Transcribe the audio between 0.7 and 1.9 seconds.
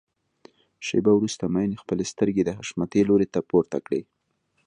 شېبه وروسته مينې